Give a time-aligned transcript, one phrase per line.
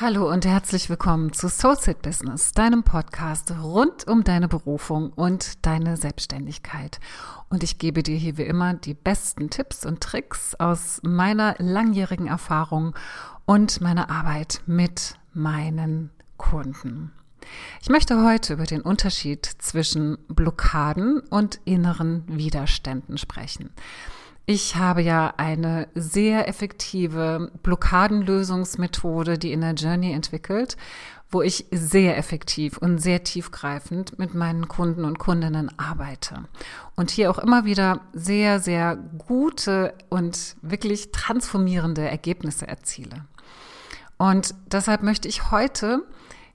[0.00, 5.96] Hallo und herzlich willkommen zu Soulset Business, deinem Podcast rund um deine Berufung und deine
[5.96, 6.98] Selbstständigkeit.
[7.48, 12.26] Und ich gebe dir hier wie immer die besten Tipps und Tricks aus meiner langjährigen
[12.26, 12.96] Erfahrung
[13.44, 17.12] und meiner Arbeit mit meinen Kunden.
[17.80, 23.70] Ich möchte heute über den Unterschied zwischen Blockaden und inneren Widerständen sprechen.
[24.46, 30.76] Ich habe ja eine sehr effektive Blockadenlösungsmethode, die Inner Journey entwickelt,
[31.30, 36.44] wo ich sehr effektiv und sehr tiefgreifend mit meinen Kunden und Kundinnen arbeite.
[36.94, 43.24] Und hier auch immer wieder sehr, sehr gute und wirklich transformierende Ergebnisse erziele.
[44.18, 46.02] Und deshalb möchte ich heute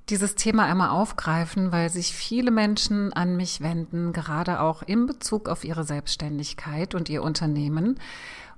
[0.10, 5.50] dieses Thema einmal aufgreifen, weil sich viele Menschen an mich wenden, gerade auch in Bezug
[5.50, 8.00] auf ihre Selbstständigkeit und ihr Unternehmen,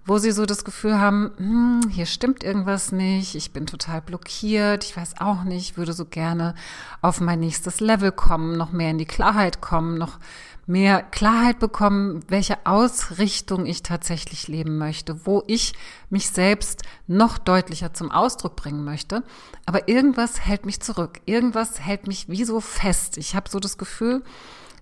[0.05, 4.84] wo sie so das Gefühl haben, hm, hier stimmt irgendwas nicht, ich bin total blockiert,
[4.84, 6.55] ich weiß auch nicht, würde so gerne
[7.02, 10.18] auf mein nächstes Level kommen, noch mehr in die Klarheit kommen, noch
[10.65, 15.73] mehr Klarheit bekommen, welche Ausrichtung ich tatsächlich leben möchte, wo ich
[16.09, 19.23] mich selbst noch deutlicher zum Ausdruck bringen möchte.
[19.65, 23.18] Aber irgendwas hält mich zurück, irgendwas hält mich wie so fest.
[23.18, 24.23] Ich habe so das Gefühl,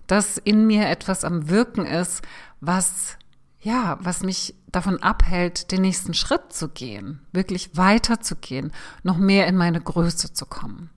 [0.06, 2.22] dass in mir etwas am Wirken ist,
[2.60, 3.16] was
[3.62, 8.72] ja, was mich davon abhält, den nächsten Schritt zu gehen, wirklich weiterzugehen,
[9.02, 10.90] noch mehr in meine Größe zu kommen.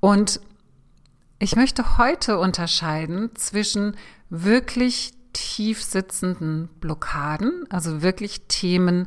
[0.00, 0.40] Und
[1.38, 3.96] ich möchte heute unterscheiden zwischen
[4.30, 9.06] wirklich tief sitzenden Blockaden, also wirklich Themen,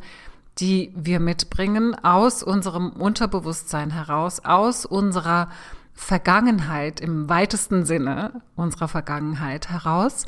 [0.59, 5.49] die wir mitbringen aus unserem Unterbewusstsein heraus, aus unserer
[5.93, 10.25] Vergangenheit im weitesten Sinne unserer Vergangenheit heraus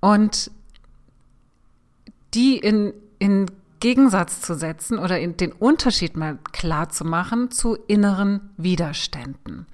[0.00, 0.50] und
[2.34, 3.46] die in, in
[3.80, 9.66] Gegensatz zu setzen oder in den Unterschied mal klar zu machen zu inneren Widerständen.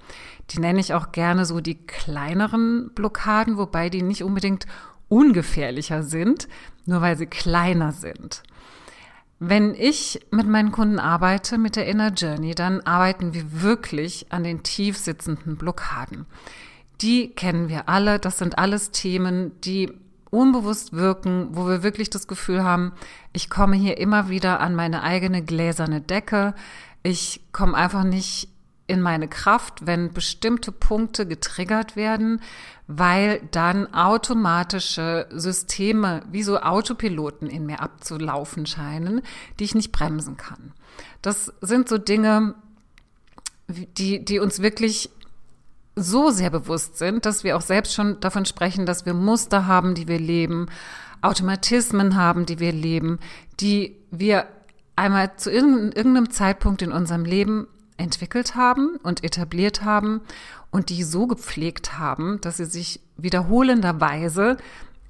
[0.51, 4.67] Die nenne ich auch gerne so die kleineren Blockaden, wobei die nicht unbedingt
[5.09, 6.49] ungefährlicher sind,
[6.85, 8.43] nur weil sie kleiner sind.
[9.39, 14.45] Wenn ich mit meinen Kunden arbeite, mit der Inner Journey, dann arbeiten wir wirklich an
[14.45, 16.25] den tief sitzenden Blockaden.
[17.03, 18.19] Die kennen wir alle.
[18.19, 19.93] Das sind alles Themen, die
[20.31, 22.93] unbewusst wirken, wo wir wirklich das Gefühl haben,
[23.33, 26.55] ich komme hier immer wieder an meine eigene gläserne Decke.
[27.03, 28.49] Ich komme einfach nicht
[28.87, 32.41] in meine Kraft, wenn bestimmte Punkte getriggert werden,
[32.87, 39.23] weil dann automatische Systeme wie so Autopiloten in mir abzulaufen scheinen,
[39.59, 40.73] die ich nicht bremsen kann.
[41.21, 42.55] Das sind so Dinge,
[43.69, 45.11] die, die uns wirklich
[45.97, 49.95] so sehr bewusst sind, dass wir auch selbst schon davon sprechen, dass wir Muster haben,
[49.95, 50.67] die wir leben,
[51.23, 53.19] Automatismen haben, die wir leben,
[53.59, 54.47] die wir
[54.95, 60.21] einmal zu irgendeinem Zeitpunkt in unserem Leben entwickelt haben und etabliert haben
[60.71, 64.57] und die so gepflegt haben, dass sie sich wiederholenderweise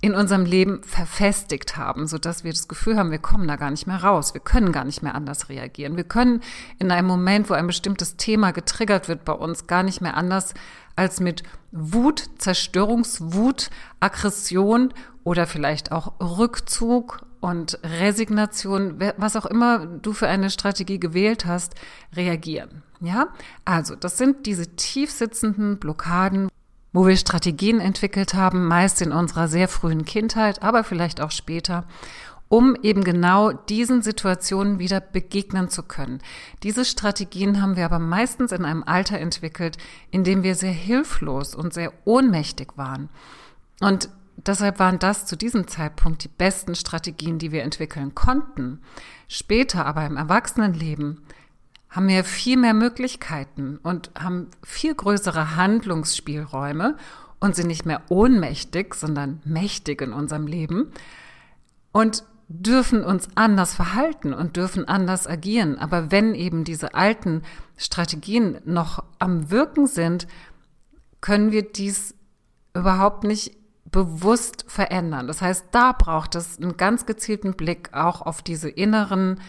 [0.00, 3.70] in unserem Leben verfestigt haben, so dass wir das Gefühl haben, wir kommen da gar
[3.70, 5.96] nicht mehr raus, wir können gar nicht mehr anders reagieren.
[5.96, 6.42] Wir können
[6.78, 10.54] in einem Moment, wo ein bestimmtes Thema getriggert wird bei uns, gar nicht mehr anders
[10.96, 11.42] als mit
[11.72, 13.70] Wut, Zerstörungswut,
[14.00, 14.92] Aggression
[15.24, 21.76] oder vielleicht auch Rückzug und Resignation, was auch immer du für eine Strategie gewählt hast,
[22.16, 22.82] reagieren.
[22.98, 23.28] Ja,
[23.64, 26.48] also das sind diese tief sitzenden Blockaden,
[26.92, 31.84] wo wir Strategien entwickelt haben, meist in unserer sehr frühen Kindheit, aber vielleicht auch später,
[32.48, 36.20] um eben genau diesen Situationen wieder begegnen zu können.
[36.64, 39.78] Diese Strategien haben wir aber meistens in einem Alter entwickelt,
[40.10, 43.08] in dem wir sehr hilflos und sehr ohnmächtig waren.
[43.78, 48.80] Und Deshalb waren das zu diesem Zeitpunkt die besten Strategien, die wir entwickeln konnten.
[49.28, 51.22] Später aber im Erwachsenenleben
[51.88, 56.96] haben wir viel mehr Möglichkeiten und haben viel größere Handlungsspielräume
[57.40, 60.92] und sind nicht mehr ohnmächtig, sondern mächtig in unserem Leben
[61.92, 65.78] und dürfen uns anders verhalten und dürfen anders agieren.
[65.78, 67.42] Aber wenn eben diese alten
[67.76, 70.28] Strategien noch am Wirken sind,
[71.20, 72.14] können wir dies
[72.74, 73.56] überhaupt nicht
[73.90, 75.26] bewusst verändern.
[75.26, 79.40] Das heißt, da braucht es einen ganz gezielten Blick auch auf diese inneren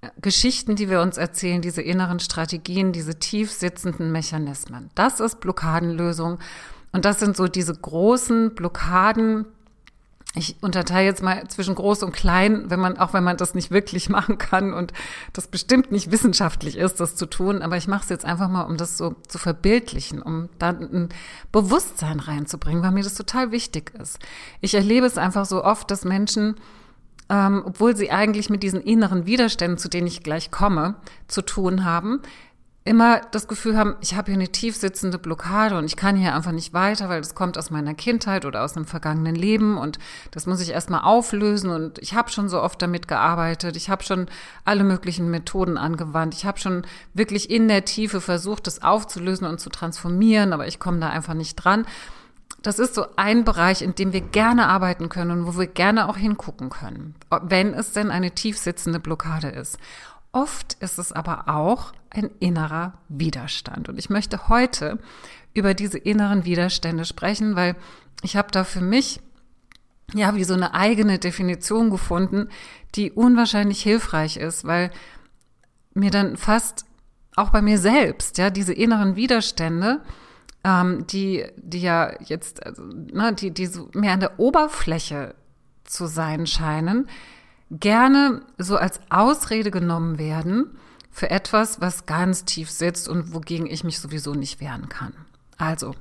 [0.00, 4.90] äh, Geschichten, die wir uns erzählen, diese inneren Strategien, diese tief sitzenden Mechanismen.
[4.94, 6.38] Das ist Blockadenlösung.
[6.92, 9.46] Und das sind so diese großen Blockaden,
[10.38, 13.70] ich unterteile jetzt mal zwischen groß und klein, wenn man, auch wenn man das nicht
[13.70, 14.92] wirklich machen kann und
[15.32, 18.62] das bestimmt nicht wissenschaftlich ist, das zu tun, aber ich mache es jetzt einfach mal,
[18.62, 21.08] um das so zu verbildlichen, um dann ein
[21.52, 24.18] Bewusstsein reinzubringen, weil mir das total wichtig ist.
[24.60, 26.56] Ich erlebe es einfach so oft, dass Menschen
[27.30, 30.94] ähm, obwohl sie eigentlich mit diesen inneren Widerständen, zu denen ich gleich komme,
[31.26, 32.22] zu tun haben,
[32.84, 36.34] immer das Gefühl haben, ich habe hier eine tief sitzende Blockade und ich kann hier
[36.34, 39.98] einfach nicht weiter, weil das kommt aus meiner Kindheit oder aus einem vergangenen Leben und
[40.30, 44.02] das muss ich erstmal auflösen und ich habe schon so oft damit gearbeitet, ich habe
[44.02, 44.26] schon
[44.64, 49.60] alle möglichen Methoden angewandt, ich habe schon wirklich in der Tiefe versucht, das aufzulösen und
[49.60, 51.84] zu transformieren, aber ich komme da einfach nicht dran.
[52.62, 56.08] Das ist so ein Bereich, in dem wir gerne arbeiten können und wo wir gerne
[56.08, 59.78] auch hingucken können, wenn es denn eine tief sitzende Blockade ist.
[60.32, 63.88] Oft ist es aber auch ein innerer Widerstand.
[63.88, 64.98] Und ich möchte heute
[65.54, 67.76] über diese inneren Widerstände sprechen, weil
[68.22, 69.20] ich habe da für mich
[70.14, 72.48] ja wie so eine eigene Definition gefunden,
[72.94, 74.90] die unwahrscheinlich hilfreich ist, weil
[75.94, 76.86] mir dann fast
[77.36, 80.00] auch bei mir selbst, ja, diese inneren Widerstände,
[80.64, 85.34] ähm, die, die ja jetzt, also, ne, die, die so mehr an der Oberfläche
[85.84, 87.08] zu sein scheinen,
[87.70, 90.78] gerne so als Ausrede genommen werden
[91.10, 95.12] für etwas, was ganz tief sitzt und wogegen ich mich sowieso nicht wehren kann.
[95.56, 95.94] Also,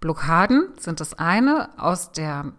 [0.00, 2.52] Blockaden sind das eine aus der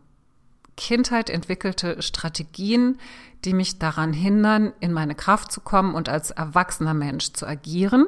[0.77, 2.97] Kindheit entwickelte Strategien,
[3.45, 8.07] die mich daran hindern, in meine Kraft zu kommen und als erwachsener Mensch zu agieren.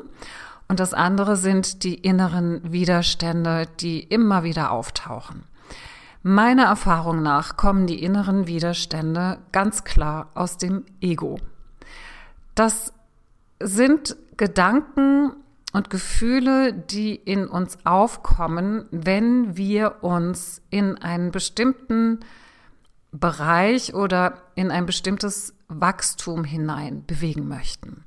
[0.68, 5.44] Und das andere sind die inneren Widerstände, die immer wieder auftauchen.
[6.30, 11.40] Meiner Erfahrung nach kommen die inneren Widerstände ganz klar aus dem Ego.
[12.54, 12.92] Das
[13.64, 15.32] sind Gedanken
[15.72, 22.20] und Gefühle, die in uns aufkommen, wenn wir uns in einen bestimmten
[23.14, 28.04] Bereich oder in ein bestimmtes Wachstum hinein bewegen möchten.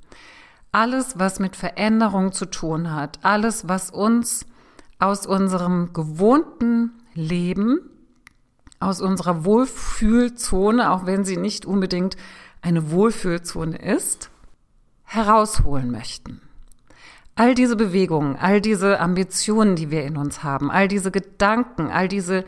[0.72, 4.44] Alles, was mit Veränderung zu tun hat, alles, was uns
[4.98, 7.89] aus unserem gewohnten Leben
[8.80, 12.16] aus unserer Wohlfühlzone, auch wenn sie nicht unbedingt
[12.62, 14.30] eine Wohlfühlzone ist,
[15.04, 16.40] herausholen möchten.
[17.34, 22.08] All diese Bewegungen, all diese Ambitionen, die wir in uns haben, all diese Gedanken, all
[22.08, 22.44] diese,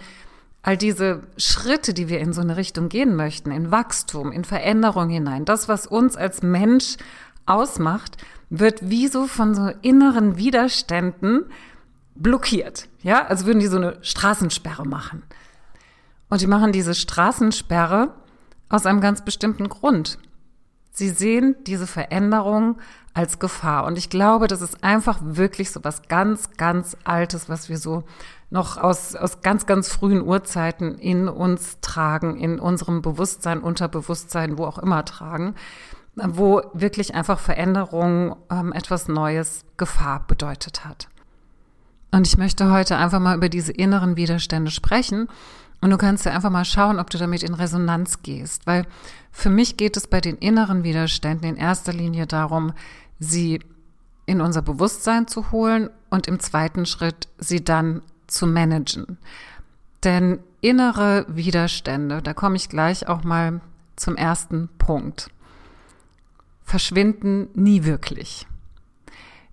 [0.62, 5.08] all diese Schritte, die wir in so eine Richtung gehen möchten, in Wachstum, in Veränderung
[5.08, 6.96] hinein, das, was uns als Mensch
[7.46, 8.16] ausmacht,
[8.50, 11.46] wird wie so von so inneren Widerständen
[12.14, 12.88] blockiert.
[13.02, 15.22] Ja, also würden die so eine Straßensperre machen.
[16.32, 18.14] Und die machen diese Straßensperre
[18.70, 20.16] aus einem ganz bestimmten Grund.
[20.90, 22.78] Sie sehen diese Veränderung
[23.12, 23.84] als Gefahr.
[23.84, 28.04] Und ich glaube, das ist einfach wirklich so was ganz, ganz Altes, was wir so
[28.48, 34.64] noch aus, aus ganz, ganz frühen Urzeiten in uns tragen, in unserem Bewusstsein, Unterbewusstsein, wo
[34.64, 35.54] auch immer tragen,
[36.14, 41.08] wo wirklich einfach Veränderung ähm, etwas Neues, Gefahr bedeutet hat.
[42.10, 45.28] Und ich möchte heute einfach mal über diese inneren Widerstände sprechen
[45.82, 48.86] und du kannst ja einfach mal schauen, ob du damit in Resonanz gehst, weil
[49.32, 52.72] für mich geht es bei den inneren Widerständen in erster Linie darum,
[53.18, 53.60] sie
[54.24, 59.18] in unser Bewusstsein zu holen und im zweiten Schritt sie dann zu managen.
[60.04, 63.60] Denn innere Widerstände, da komme ich gleich auch mal
[63.96, 65.30] zum ersten Punkt,
[66.62, 68.46] verschwinden nie wirklich.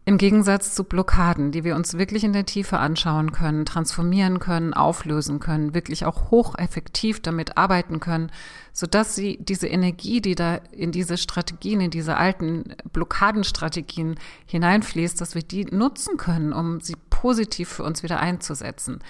[0.09, 4.73] Im Gegensatz zu Blockaden, die wir uns wirklich in der Tiefe anschauen können, transformieren können,
[4.73, 8.31] auflösen können, wirklich auch hocheffektiv damit arbeiten können,
[8.73, 14.15] sodass sie diese Energie, die da in diese Strategien, in diese alten Blockadenstrategien
[14.47, 19.03] hineinfließt, dass wir die nutzen können, um sie positiv für uns wieder einzusetzen.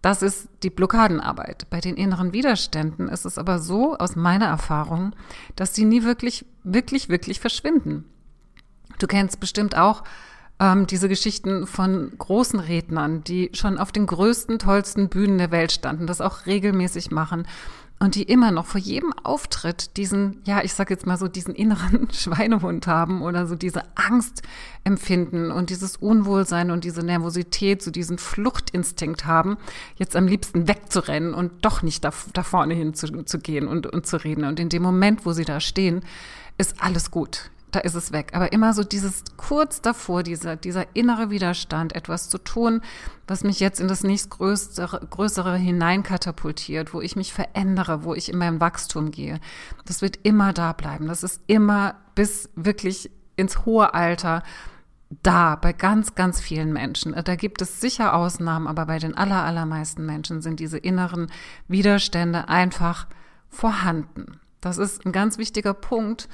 [0.00, 1.66] Das ist die Blockadenarbeit.
[1.68, 5.14] Bei den inneren Widerständen ist es aber so, aus meiner Erfahrung,
[5.56, 8.06] dass die nie wirklich, wirklich, wirklich verschwinden.
[8.98, 10.04] Du kennst bestimmt auch
[10.60, 15.72] ähm, diese Geschichten von großen Rednern, die schon auf den größten, tollsten Bühnen der Welt
[15.72, 17.46] standen, das auch regelmäßig machen
[18.00, 21.54] und die immer noch vor jedem Auftritt diesen, ja, ich sag jetzt mal so, diesen
[21.54, 24.42] inneren Schweinehund haben oder so diese Angst
[24.84, 29.58] empfinden und dieses Unwohlsein und diese Nervosität, so diesen Fluchtinstinkt haben,
[29.96, 33.86] jetzt am liebsten wegzurennen und doch nicht da, da vorne hin zu, zu gehen und,
[33.86, 34.44] und zu reden.
[34.44, 36.02] Und in dem Moment, wo sie da stehen,
[36.56, 38.30] ist alles gut da ist es weg.
[38.32, 42.80] Aber immer so dieses kurz davor, dieser, dieser innere Widerstand, etwas zu tun,
[43.26, 48.38] was mich jetzt in das nächstgrößere größere hineinkatapultiert, wo ich mich verändere, wo ich in
[48.38, 49.40] mein Wachstum gehe.
[49.84, 51.06] Das wird immer da bleiben.
[51.08, 54.42] Das ist immer bis wirklich ins hohe Alter
[55.22, 57.14] da bei ganz, ganz vielen Menschen.
[57.24, 61.30] Da gibt es sicher Ausnahmen, aber bei den aller, allermeisten Menschen sind diese inneren
[61.66, 63.06] Widerstände einfach
[63.48, 64.40] vorhanden.
[64.60, 66.28] Das ist ein ganz wichtiger Punkt,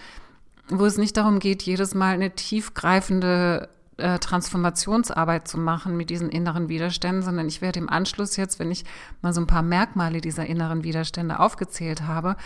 [0.68, 6.28] wo es nicht darum geht, jedes Mal eine tiefgreifende äh, Transformationsarbeit zu machen mit diesen
[6.28, 8.84] inneren Widerständen, sondern ich werde im Anschluss jetzt, wenn ich
[9.22, 12.36] mal so ein paar Merkmale dieser inneren Widerstände aufgezählt habe,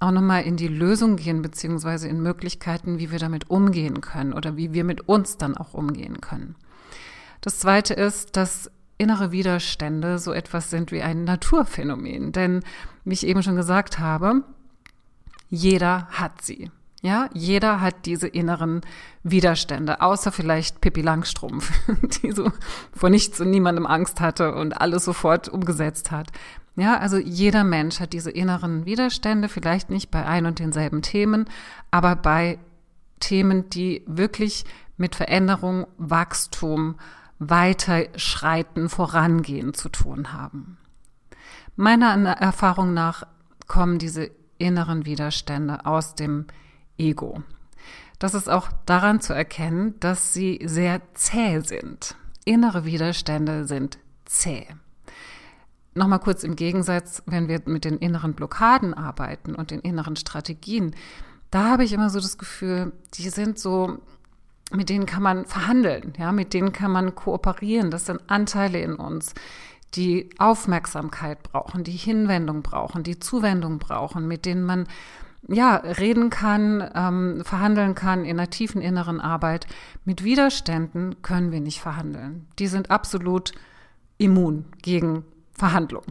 [0.00, 4.56] auch nochmal in die Lösung gehen, beziehungsweise in Möglichkeiten, wie wir damit umgehen können oder
[4.56, 6.56] wie wir mit uns dann auch umgehen können.
[7.40, 12.32] Das zweite ist, dass innere Widerstände so etwas sind wie ein Naturphänomen.
[12.32, 12.62] Denn,
[13.04, 14.42] wie ich eben schon gesagt habe,
[15.48, 16.70] jeder hat sie.
[17.00, 18.80] Ja, jeder hat diese inneren
[19.22, 21.70] Widerstände, außer vielleicht Pippi Langstrumpf,
[22.22, 22.50] die so
[22.92, 26.32] vor nichts und niemandem Angst hatte und alles sofort umgesetzt hat.
[26.74, 31.46] Ja, also jeder Mensch hat diese inneren Widerstände, vielleicht nicht bei ein und denselben Themen,
[31.90, 32.58] aber bei
[33.20, 34.64] Themen, die wirklich
[34.96, 36.96] mit Veränderung, Wachstum,
[37.38, 40.78] Weiterschreiten, Vorangehen zu tun haben.
[41.76, 43.24] Meiner Erfahrung nach
[43.68, 46.46] kommen diese inneren Widerstände aus dem
[46.98, 47.42] Ego.
[48.18, 52.16] Das ist auch daran zu erkennen, dass sie sehr zäh sind.
[52.44, 54.66] Innere Widerstände sind zäh.
[55.94, 60.94] Nochmal kurz im Gegensatz, wenn wir mit den inneren Blockaden arbeiten und den inneren Strategien,
[61.50, 63.98] da habe ich immer so das Gefühl, die sind so,
[64.70, 67.90] mit denen kann man verhandeln, ja, mit denen kann man kooperieren.
[67.90, 69.34] Das sind Anteile in uns,
[69.94, 74.86] die Aufmerksamkeit brauchen, die Hinwendung brauchen, die Zuwendung brauchen, mit denen man
[75.46, 79.66] ja, reden kann, ähm, verhandeln kann in einer tiefen inneren Arbeit.
[80.04, 82.46] Mit Widerständen können wir nicht verhandeln.
[82.58, 83.52] Die sind absolut
[84.18, 86.02] immun gegen Verhandlung.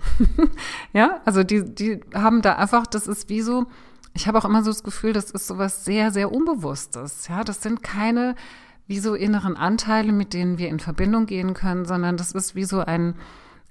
[0.94, 3.68] ja, also die, die haben da einfach, das ist wie so,
[4.14, 7.28] ich habe auch immer so das Gefühl, das ist so was sehr, sehr Unbewusstes.
[7.28, 8.36] Ja, das sind keine
[8.88, 12.64] wie so inneren Anteile, mit denen wir in Verbindung gehen können, sondern das ist wie
[12.64, 13.16] so ein,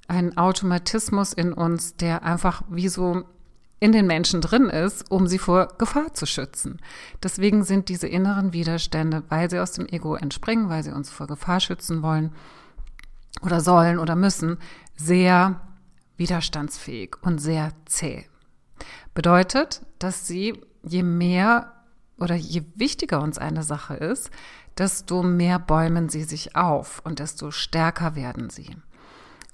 [0.08, 3.25] ein Automatismus in uns, der einfach wie so
[3.78, 6.80] in den Menschen drin ist, um sie vor Gefahr zu schützen.
[7.23, 11.26] Deswegen sind diese inneren Widerstände, weil sie aus dem Ego entspringen, weil sie uns vor
[11.26, 12.33] Gefahr schützen wollen
[13.42, 14.59] oder sollen oder müssen,
[14.97, 15.61] sehr
[16.16, 18.25] widerstandsfähig und sehr zäh.
[19.14, 21.73] Bedeutet, dass sie, je mehr
[22.18, 24.30] oder je wichtiger uns eine Sache ist,
[24.78, 28.76] desto mehr bäumen sie sich auf und desto stärker werden sie.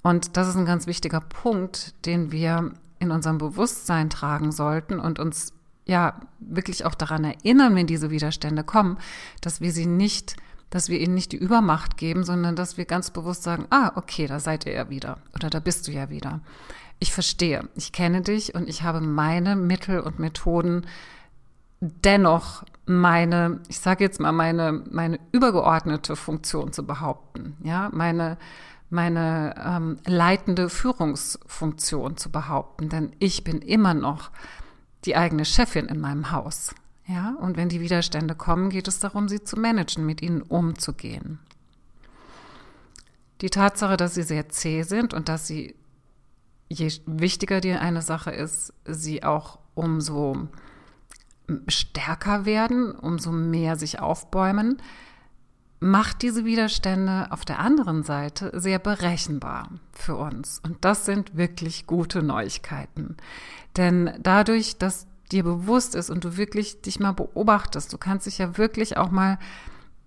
[0.01, 2.71] Und das ist ein ganz wichtiger Punkt, den wir
[3.03, 5.53] in unserem Bewusstsein tragen sollten und uns
[5.85, 8.97] ja wirklich auch daran erinnern, wenn diese Widerstände kommen,
[9.41, 10.35] dass wir sie nicht,
[10.69, 14.27] dass wir ihnen nicht die Übermacht geben, sondern dass wir ganz bewusst sagen, ah, okay,
[14.27, 16.41] da seid ihr ja wieder oder da bist du ja wieder.
[16.99, 20.87] Ich verstehe, ich kenne dich und ich habe meine Mittel und Methoden
[21.81, 28.37] dennoch meine, ich sage jetzt mal meine meine übergeordnete Funktion zu behaupten, ja, meine
[28.89, 34.31] meine ähm, leitende Führungsfunktion zu behaupten, denn ich bin immer noch
[35.05, 36.75] die eigene Chefin in meinem Haus.
[37.05, 41.39] Ja, und wenn die Widerstände kommen, geht es darum, sie zu managen, mit ihnen umzugehen.
[43.41, 45.75] Die Tatsache, dass sie sehr zäh sind und dass sie,
[46.69, 50.47] je wichtiger dir eine Sache ist, sie auch umso
[51.67, 54.77] stärker werden, umso mehr sich aufbäumen,
[55.79, 60.59] macht diese Widerstände auf der anderen Seite sehr berechenbar für uns.
[60.59, 63.17] Und das sind wirklich gute Neuigkeiten.
[63.75, 68.37] Denn dadurch, dass dir bewusst ist und du wirklich dich mal beobachtest, du kannst dich
[68.37, 69.39] ja wirklich auch mal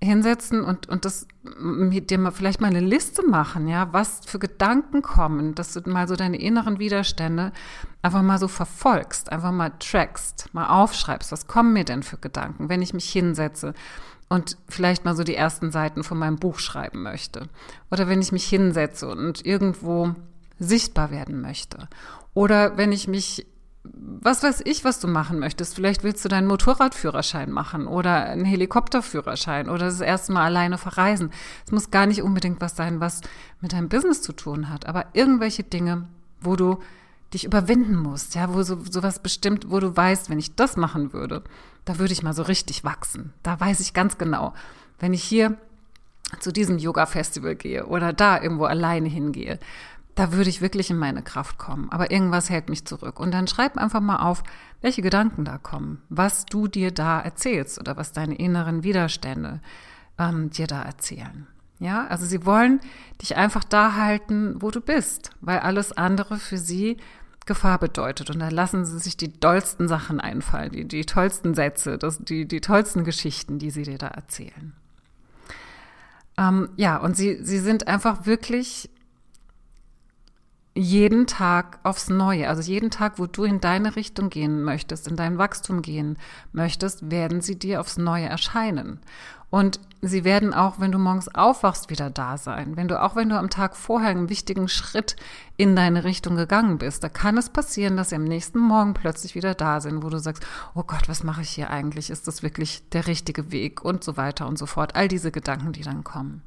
[0.02, 1.26] hinsetzen und, und das
[1.58, 5.80] mit dir mal vielleicht mal eine Liste machen, ja, was für Gedanken kommen, dass du
[5.88, 7.52] mal so deine inneren Widerstände
[8.02, 12.68] einfach mal so verfolgst, einfach mal trackst, mal aufschreibst, was kommen mir denn für Gedanken,
[12.68, 13.74] wenn ich mich hinsetze
[14.28, 17.48] und vielleicht mal so die ersten Seiten von meinem Buch schreiben möchte.
[17.90, 20.14] Oder wenn ich mich hinsetze und irgendwo
[20.58, 21.88] sichtbar werden möchte.
[22.34, 23.46] Oder wenn ich mich,
[23.92, 25.74] was weiß ich, was du machen möchtest.
[25.74, 31.30] Vielleicht willst du deinen Motorradführerschein machen oder einen Helikopterführerschein oder das erste Mal alleine verreisen.
[31.64, 33.20] Es muss gar nicht unbedingt was sein, was
[33.60, 36.08] mit deinem Business zu tun hat, aber irgendwelche Dinge,
[36.40, 36.78] wo du
[37.34, 41.12] dich überwinden musst, ja, wo so sowas bestimmt, wo du weißt, wenn ich das machen
[41.12, 41.42] würde,
[41.84, 43.32] da würde ich mal so richtig wachsen.
[43.42, 44.54] Da weiß ich ganz genau,
[44.98, 45.56] wenn ich hier
[46.40, 49.58] zu diesem Yoga-Festival gehe oder da irgendwo alleine hingehe,
[50.16, 51.92] da würde ich wirklich in meine Kraft kommen.
[51.92, 53.20] Aber irgendwas hält mich zurück.
[53.20, 54.42] Und dann schreib einfach mal auf,
[54.80, 59.60] welche Gedanken da kommen, was du dir da erzählst oder was deine inneren Widerstände
[60.18, 61.46] ähm, dir da erzählen.
[61.78, 62.80] Ja, also sie wollen
[63.20, 66.96] dich einfach da halten, wo du bist, weil alles andere für sie
[67.44, 68.30] Gefahr bedeutet.
[68.30, 72.48] Und da lassen sie sich die dollsten Sachen einfallen, die, die tollsten Sätze, das, die,
[72.48, 74.72] die tollsten Geschichten, die sie dir da erzählen.
[76.38, 78.90] Ähm, ja, und sie, sie sind einfach wirklich
[80.76, 85.16] jeden Tag aufs Neue, also jeden Tag, wo du in deine Richtung gehen möchtest, in
[85.16, 86.18] dein Wachstum gehen
[86.52, 89.00] möchtest, werden sie dir aufs Neue erscheinen.
[89.48, 92.76] Und sie werden auch, wenn du morgens aufwachst, wieder da sein.
[92.76, 95.16] Wenn du, auch wenn du am Tag vorher einen wichtigen Schritt
[95.56, 99.34] in deine Richtung gegangen bist, da kann es passieren, dass sie am nächsten Morgen plötzlich
[99.34, 102.10] wieder da sind, wo du sagst, oh Gott, was mache ich hier eigentlich?
[102.10, 103.82] Ist das wirklich der richtige Weg?
[103.82, 104.94] Und so weiter und so fort.
[104.94, 106.42] All diese Gedanken, die dann kommen.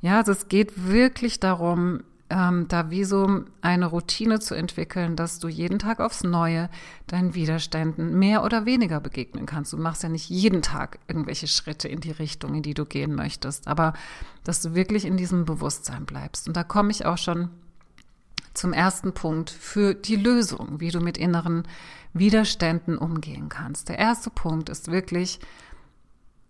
[0.00, 5.38] Ja, also es geht wirklich darum, ähm, da wie so eine Routine zu entwickeln, dass
[5.38, 6.68] du jeden Tag aufs Neue
[7.06, 9.72] deinen Widerständen mehr oder weniger begegnen kannst.
[9.72, 13.14] Du machst ja nicht jeden Tag irgendwelche Schritte in die Richtung, in die du gehen
[13.14, 13.94] möchtest, aber
[14.44, 16.48] dass du wirklich in diesem Bewusstsein bleibst.
[16.48, 17.50] Und da komme ich auch schon
[18.52, 21.62] zum ersten Punkt für die Lösung, wie du mit inneren
[22.12, 23.88] Widerständen umgehen kannst.
[23.88, 25.38] Der erste Punkt ist wirklich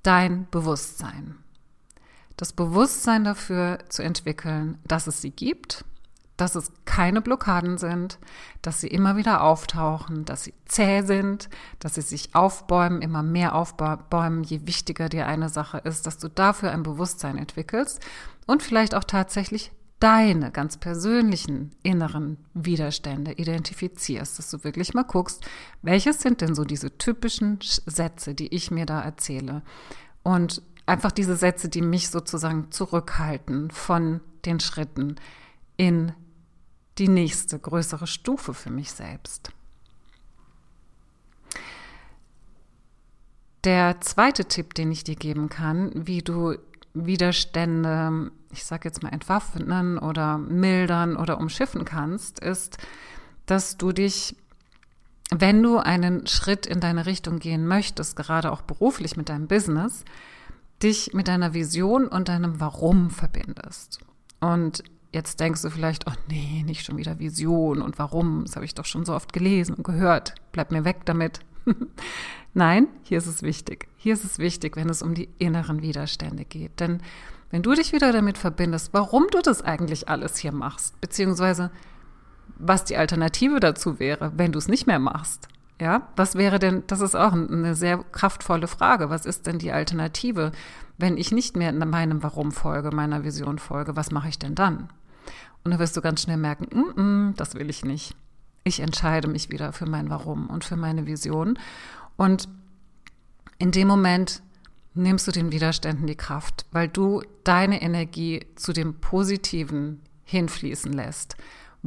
[0.02, 1.37] dein Bewusstsein
[2.38, 5.85] das Bewusstsein dafür zu entwickeln, dass es sie gibt,
[6.38, 8.18] dass es keine Blockaden sind,
[8.62, 13.57] dass sie immer wieder auftauchen, dass sie zäh sind, dass sie sich aufbäumen, immer mehr
[13.57, 18.00] aufbäumen, je wichtiger dir eine Sache ist, dass du dafür ein Bewusstsein entwickelst
[18.47, 25.45] und vielleicht auch tatsächlich deine ganz persönlichen inneren Widerstände identifizierst, dass du wirklich mal guckst,
[25.83, 29.62] welches sind denn so diese typischen Sätze, die ich mir da erzähle.
[30.23, 35.16] Und einfach diese Sätze, die mich sozusagen zurückhalten von den Schritten
[35.76, 36.12] in
[36.99, 39.52] die nächste größere Stufe für mich selbst.
[43.64, 46.57] Der zweite Tipp, den ich dir geben kann, wie du
[46.95, 52.78] Widerstände, ich sage jetzt mal entwaffnen oder mildern oder umschiffen kannst, ist,
[53.47, 54.37] dass du dich,
[55.30, 60.04] wenn du einen Schritt in deine Richtung gehen möchtest, gerade auch beruflich mit deinem Business,
[60.82, 64.00] dich mit deiner Vision und deinem Warum verbindest.
[64.40, 68.64] Und jetzt denkst du vielleicht, oh nee, nicht schon wieder Vision und Warum, das habe
[68.64, 71.40] ich doch schon so oft gelesen und gehört, bleib mir weg damit.
[72.54, 73.88] Nein, hier ist es wichtig.
[73.97, 76.80] Hier ist es wichtig, wenn es um die inneren Widerstände geht.
[76.80, 77.00] Denn
[77.50, 81.70] wenn du dich wieder damit verbindest, warum du das eigentlich alles hier machst, beziehungsweise
[82.58, 85.49] was die Alternative dazu wäre, wenn du es nicht mehr machst,
[85.80, 89.11] ja, was wäre denn, das ist auch eine sehr kraftvolle Frage.
[89.11, 90.52] Was ist denn die Alternative,
[90.97, 93.94] wenn ich nicht mehr meinem Warum folge, meiner Vision folge?
[93.94, 94.88] Was mache ich denn dann?
[95.64, 98.17] Und dann wirst du ganz schnell merken, mm -mm, das will ich nicht.
[98.64, 101.58] Ich entscheide mich wieder für mein Warum und für meine Vision.
[102.17, 102.49] Und
[103.58, 104.43] in dem Moment
[104.95, 111.36] nimmst du den Widerständen die Kraft, weil du deine Energie zu dem Positiven hinfließen lässt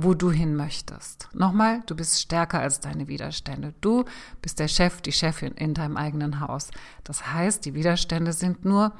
[0.03, 1.29] wo du hin möchtest.
[1.33, 3.73] Nochmal, du bist stärker als deine Widerstände.
[3.81, 4.05] Du
[4.41, 6.71] bist der Chef, die Chefin in deinem eigenen Haus.
[7.03, 8.93] Das heißt, die Widerstände sind nur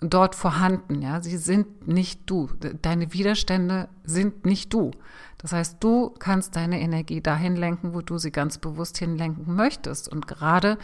[0.00, 1.20] dort vorhanden, ja.
[1.20, 2.50] Sie sind nicht du.
[2.82, 4.90] Deine Widerstände sind nicht du.
[5.38, 10.08] Das heißt, du kannst deine Energie dahin lenken, wo du sie ganz bewusst hinlenken möchtest.
[10.08, 10.78] Und gerade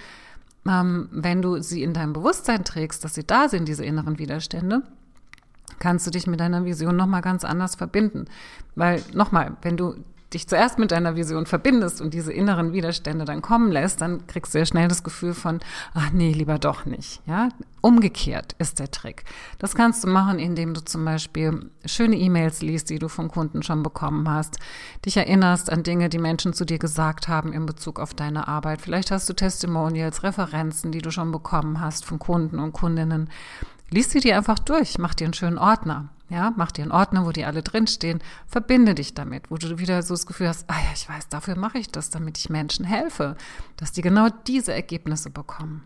[0.66, 4.82] ähm, wenn du sie in deinem Bewusstsein trägst, dass sie da sind, diese inneren Widerstände,
[5.78, 8.26] kannst du dich mit deiner Vision nochmal ganz anders verbinden.
[8.74, 9.96] Weil nochmal, wenn du
[10.34, 14.54] dich zuerst mit deiner Vision verbindest und diese inneren Widerstände dann kommen lässt, dann kriegst
[14.54, 15.60] du ja schnell das Gefühl von,
[15.94, 17.22] ach nee, lieber doch nicht.
[17.26, 17.48] Ja,
[17.80, 19.24] umgekehrt ist der Trick.
[19.58, 23.62] Das kannst du machen, indem du zum Beispiel schöne E-Mails liest, die du von Kunden
[23.62, 24.58] schon bekommen hast,
[25.06, 28.82] dich erinnerst an Dinge, die Menschen zu dir gesagt haben in Bezug auf deine Arbeit.
[28.82, 33.30] Vielleicht hast du Testimonials, Referenzen, die du schon bekommen hast von Kunden und Kundinnen
[33.90, 36.10] Lies sie dir einfach durch, mach dir einen schönen Ordner.
[36.30, 40.02] Ja, mach dir einen Ordner, wo die alle drinstehen, verbinde dich damit, wo du wieder
[40.02, 42.84] so das Gefühl hast, ah ja, ich weiß, dafür mache ich das, damit ich Menschen
[42.84, 43.34] helfe,
[43.78, 45.84] dass die genau diese Ergebnisse bekommen.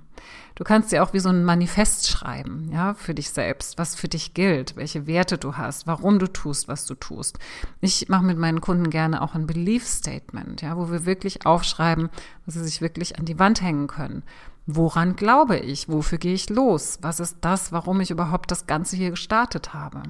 [0.56, 4.08] Du kannst dir auch wie so ein Manifest schreiben, ja, für dich selbst, was für
[4.08, 7.38] dich gilt, welche Werte du hast, warum du tust, was du tust.
[7.80, 12.10] Ich mache mit meinen Kunden gerne auch ein Belief Statement, ja, wo wir wirklich aufschreiben,
[12.46, 14.24] was sie sich wirklich an die Wand hängen können.
[14.66, 15.88] Woran glaube ich?
[15.88, 16.98] Wofür gehe ich los?
[17.02, 20.02] Was ist das, warum ich überhaupt das Ganze hier gestartet habe?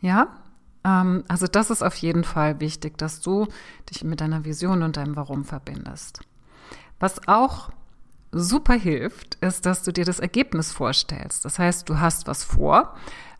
[0.00, 0.28] Ja,
[0.84, 3.46] ähm, also das ist auf jeden Fall wichtig, dass du
[3.90, 6.20] dich mit deiner Vision und deinem Warum verbindest.
[6.98, 7.70] Was auch
[8.32, 11.44] super hilft, ist, dass du dir das Ergebnis vorstellst.
[11.44, 12.94] Das heißt, du hast was vor,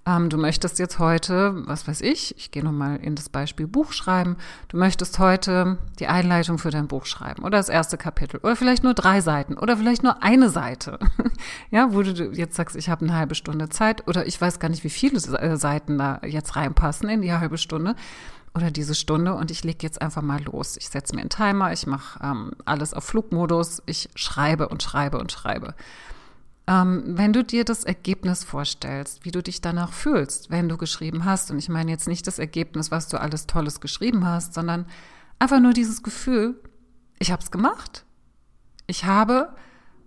[0.06, 3.92] ähm, du möchtest jetzt heute, was weiß ich, ich gehe nochmal in das Beispiel Buch
[3.92, 4.36] schreiben,
[4.68, 8.82] du möchtest heute die Einleitung für dein Buch schreiben oder das erste Kapitel oder vielleicht
[8.82, 10.98] nur drei Seiten oder vielleicht nur eine Seite.
[11.70, 14.68] ja, wo du jetzt sagst, ich habe eine halbe Stunde Zeit oder ich weiß gar
[14.68, 17.94] nicht, wie viele äh, Seiten da jetzt reinpassen in die halbe Stunde
[18.54, 20.76] oder diese Stunde und ich lege jetzt einfach mal los.
[20.76, 25.18] Ich setze mir einen Timer, ich mache ähm, alles auf Flugmodus, ich schreibe und schreibe
[25.18, 25.74] und schreibe.
[26.70, 31.24] Ähm, wenn du dir das Ergebnis vorstellst, wie du dich danach fühlst, wenn du geschrieben
[31.24, 34.86] hast, und ich meine jetzt nicht das Ergebnis, was du alles Tolles geschrieben hast, sondern
[35.40, 36.60] einfach nur dieses Gefühl,
[37.18, 38.04] ich habe es gemacht.
[38.86, 39.52] Ich habe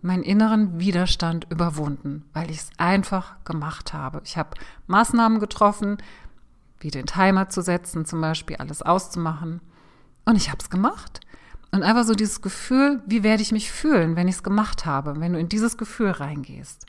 [0.01, 4.21] meinen inneren Widerstand überwunden, weil ich es einfach gemacht habe.
[4.23, 4.51] Ich habe
[4.87, 5.97] Maßnahmen getroffen,
[6.79, 9.59] wie den Timer zu setzen, zum Beispiel alles auszumachen.
[10.23, 11.19] Und ich habe es gemacht.
[11.73, 15.19] Und einfach so dieses Gefühl, wie werde ich mich fühlen, wenn ich es gemacht habe,
[15.19, 16.85] wenn du in dieses Gefühl reingehst.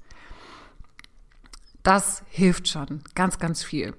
[1.82, 3.94] Das hilft schon ganz, ganz viel.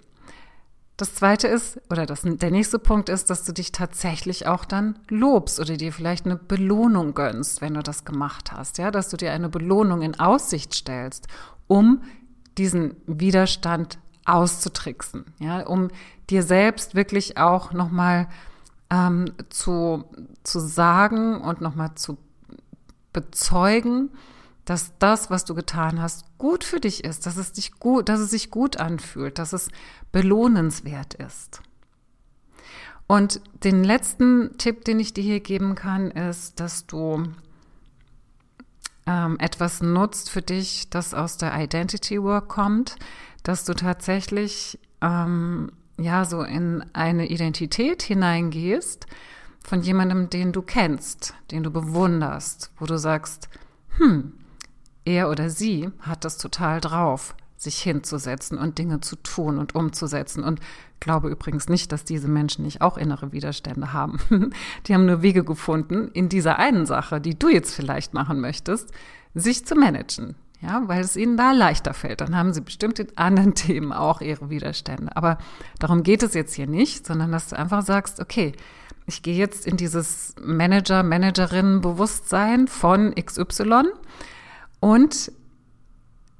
[0.95, 4.99] Das zweite ist, oder das, der nächste Punkt ist, dass du dich tatsächlich auch dann
[5.09, 9.17] lobst oder dir vielleicht eine Belohnung gönnst, wenn du das gemacht hast, ja, dass du
[9.17, 11.27] dir eine Belohnung in Aussicht stellst,
[11.65, 12.03] um
[12.59, 15.87] diesen Widerstand auszutricksen, ja, um
[16.29, 18.27] dir selbst wirklich auch nochmal
[18.89, 20.05] ähm, zu,
[20.43, 22.17] zu sagen und nochmal zu
[23.13, 24.09] bezeugen,
[24.65, 28.19] dass das, was du getan hast, gut für dich ist, dass es dich gut, dass
[28.19, 29.69] es sich gut anfühlt, dass es
[30.11, 31.61] belohnenswert ist.
[33.07, 37.23] Und den letzten Tipp, den ich dir hier geben kann, ist, dass du
[39.05, 42.95] ähm, etwas nutzt für dich, das aus der Identity Work kommt,
[43.43, 49.05] dass du tatsächlich ähm, ja so in eine Identität hineingehst
[49.63, 53.49] von jemandem, den du kennst, den du bewunderst, wo du sagst,
[53.97, 54.33] hm,
[55.05, 60.43] er oder sie hat das total drauf, sich hinzusetzen und Dinge zu tun und umzusetzen.
[60.43, 60.59] Und
[60.99, 64.19] glaube übrigens nicht, dass diese Menschen nicht auch innere Widerstände haben.
[64.85, 68.91] Die haben nur Wege gefunden, in dieser einen Sache, die du jetzt vielleicht machen möchtest,
[69.33, 72.21] sich zu managen, ja, weil es ihnen da leichter fällt.
[72.21, 75.15] Dann haben sie bestimmt in anderen Themen auch ihre Widerstände.
[75.15, 75.37] Aber
[75.79, 78.53] darum geht es jetzt hier nicht, sondern dass du einfach sagst, okay,
[79.07, 83.83] ich gehe jetzt in dieses Manager, Managerinnen-Bewusstsein von XY
[84.79, 85.31] und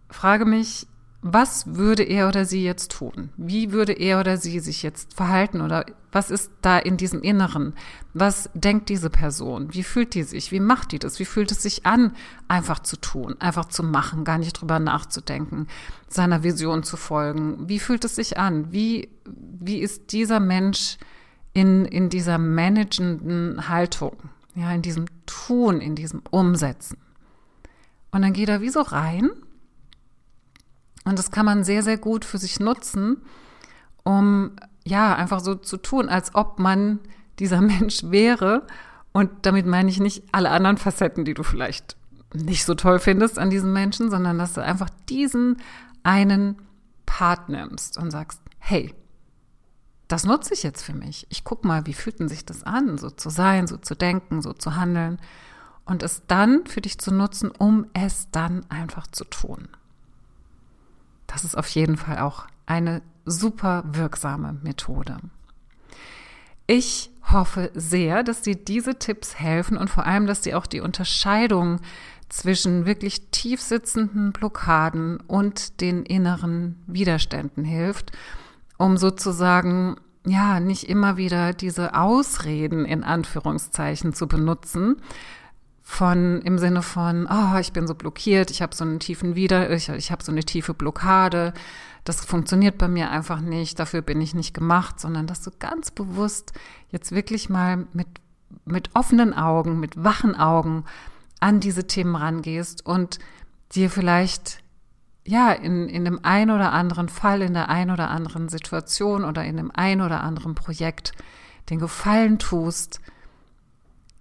[0.10, 0.88] frage mich,
[1.28, 3.30] was würde er oder sie jetzt tun?
[3.36, 7.74] Wie würde er oder sie sich jetzt verhalten oder was ist da in diesem Inneren?
[8.14, 9.74] Was denkt diese Person?
[9.74, 10.52] Wie fühlt die sich?
[10.52, 11.18] Wie macht die das?
[11.18, 12.12] Wie fühlt es sich an,
[12.48, 15.66] einfach zu tun, einfach zu machen, gar nicht drüber nachzudenken,
[16.08, 17.68] seiner Vision zu folgen?
[17.68, 18.72] Wie fühlt es sich an?
[18.72, 21.00] Wie, wie ist dieser Mensch
[21.54, 24.16] in, in dieser managenden Haltung?
[24.54, 27.00] Ja, in diesem Tun, in diesem Umsetzen.
[28.12, 29.32] Und dann geht er wie so rein
[31.06, 33.18] und das kann man sehr, sehr gut für sich nutzen,
[34.04, 34.52] um
[34.84, 37.00] ja einfach so zu tun, als ob man
[37.40, 38.68] dieser Mensch wäre.
[39.14, 41.96] Und damit meine ich nicht alle anderen Facetten, die du vielleicht
[42.34, 45.58] nicht so toll findest an diesem Menschen, sondern dass du einfach diesen
[46.04, 46.58] einen
[47.06, 48.94] Part nimmst und sagst, hey,
[50.08, 51.26] das nutze ich jetzt für mich.
[51.30, 54.42] Ich guck mal, wie fühlt denn sich das an, so zu sein, so zu denken,
[54.42, 55.20] so zu handeln
[55.86, 59.70] und es dann für dich zu nutzen, um es dann einfach zu tun.
[61.28, 65.18] Das ist auf jeden Fall auch eine super wirksame Methode.
[66.68, 70.82] Ich hoffe sehr, dass dir diese Tipps helfen und vor allem, dass dir auch die
[70.82, 71.80] Unterscheidung
[72.30, 78.12] zwischen wirklich tief sitzenden Blockaden und den inneren Widerständen hilft,
[78.78, 84.98] um sozusagen ja nicht immer wieder diese Ausreden in Anführungszeichen zu benutzen,
[85.88, 89.70] von im Sinne von, oh, ich bin so blockiert, ich habe so einen tiefen Wider,
[89.70, 91.54] ich, ich habe so eine tiefe Blockade,
[92.04, 95.92] das funktioniert bei mir einfach nicht, dafür bin ich nicht gemacht, sondern dass du ganz
[95.92, 96.54] bewusst
[96.90, 98.08] jetzt wirklich mal mit,
[98.66, 100.86] mit offenen Augen, mit wachen Augen
[101.40, 103.20] an diese Themen rangehst und
[103.76, 104.64] dir vielleicht
[105.24, 109.46] ja in, in dem ein oder anderen Fall, in der ein oder anderen Situation oder
[109.46, 111.12] in dem ein oder anderen Projekt
[111.70, 113.02] den Gefallen tust,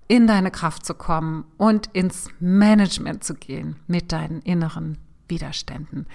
[0.08, 6.06] in deine Kraft zu kommen und ins Management zu gehen mit deinen inneren Widerständen.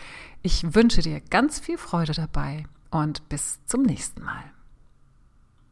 [0.42, 4.44] Ich wünsche dir ganz viel Freude dabei und bis zum nächsten Mal.